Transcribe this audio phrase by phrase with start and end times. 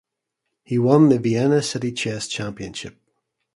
[0.63, 2.97] He won Vienna city chess championship.